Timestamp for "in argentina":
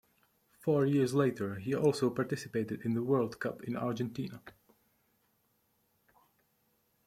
3.65-4.41